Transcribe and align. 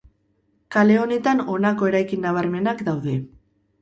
Kale 0.75 0.95
honetan 1.01 1.43
honako 1.55 1.91
eraikin 1.93 2.25
nabarmenak 2.27 2.83
daude. 2.89 3.19